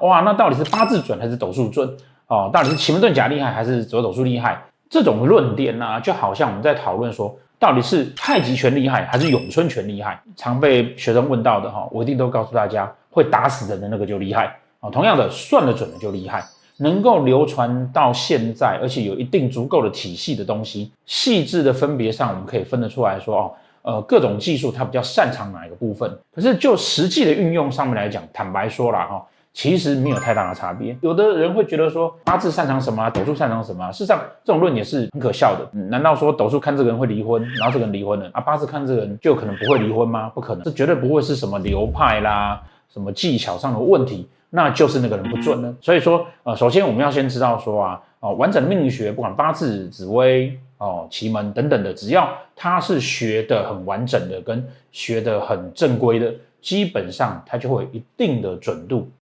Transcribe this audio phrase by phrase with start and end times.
[0.00, 1.88] 哇，那到底是八字准还是斗数准？
[2.26, 4.62] 哦，到底是奇门遁甲厉害还是左斗数厉害？
[4.88, 10.20] 这种论点呢、就好像我们在讨论说，到底是太极拳厉害还是咏春拳厉害？
[10.36, 14.88] 常被学生问到的哈，我一定都告诉大家，会打死人的那个就厉害啊。
[14.90, 16.44] 同样的，算得准的就厉害，
[16.78, 26.18] 能够流传到现在，而且有一定足够的体系的东西，细致的分别上，我们可以分得出来说哦，呃，各种技术它比较擅长哪一个部分。
[26.32, 29.26] 可是就实际的运用上面来讲，坦白说了哈。
[29.52, 30.96] 其实没有太大的差别。
[31.00, 33.90] 有的人会觉得说八字擅长什么啊，斗数擅长什么啊？
[33.90, 35.68] 事实上，这种论点是很可笑的。
[35.72, 38.40] 嗯，难道说斗数看这个人会离婚，然后这个人离婚了啊？
[38.40, 40.28] 八字看这个人就可能不会离婚吗？
[40.30, 45.74] 不可能，这绝对不会是什么流派啦，什么技巧上的问题，那就是那个人不准了。
[45.80, 59.10] 所以说，呃，首先我们要先知道说啊，哦，完整的命理学，不管八字、紫微、哦，奇门等等的，只要他是学的很完整的，跟学的很正规的，基本上他就会有一定的准度。